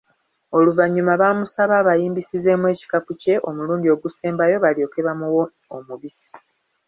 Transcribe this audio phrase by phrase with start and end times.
[0.57, 5.43] Oluvanyuma baamusaba abayimbisizeemu ekikapu kye omulundi ogusembayo balyoke bamuwe
[5.75, 6.27] omubisi.